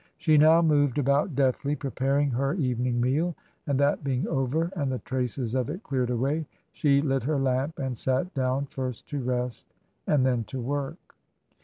[0.17, 3.35] She now moved about deftly, preparing her evening meal.
[3.67, 7.77] And that being over and the traces of it cleared away, she lit her lamp
[7.77, 9.75] and sat down, first to rest
[10.07, 11.15] and then to work.